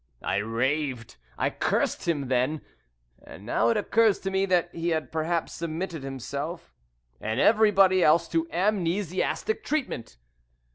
[0.23, 2.61] I raved and cursed him then
[3.39, 6.73] now it occurs to me that he had perhaps submitted himself
[7.19, 10.17] (and everybody else) to amnesiastic treatment.